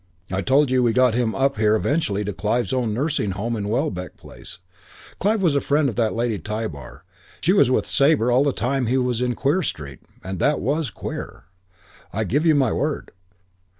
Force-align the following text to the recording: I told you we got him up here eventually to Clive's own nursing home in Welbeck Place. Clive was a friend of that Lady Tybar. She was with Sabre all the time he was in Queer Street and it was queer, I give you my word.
I 0.31 0.41
told 0.41 0.71
you 0.71 0.81
we 0.81 0.93
got 0.93 1.13
him 1.13 1.35
up 1.35 1.57
here 1.57 1.75
eventually 1.75 2.23
to 2.25 2.33
Clive's 2.33 2.73
own 2.73 2.91
nursing 2.91 3.29
home 3.33 3.55
in 3.55 3.69
Welbeck 3.69 4.17
Place. 4.17 4.57
Clive 5.19 5.43
was 5.43 5.55
a 5.55 5.61
friend 5.61 5.89
of 5.89 5.95
that 5.97 6.15
Lady 6.15 6.39
Tybar. 6.39 7.03
She 7.41 7.53
was 7.53 7.69
with 7.69 7.85
Sabre 7.85 8.31
all 8.31 8.43
the 8.43 8.51
time 8.51 8.87
he 8.87 8.97
was 8.97 9.21
in 9.21 9.35
Queer 9.35 9.61
Street 9.61 9.99
and 10.23 10.41
it 10.41 10.59
was 10.59 10.89
queer, 10.89 11.43
I 12.11 12.23
give 12.23 12.47
you 12.47 12.55
my 12.55 12.73
word. 12.73 13.11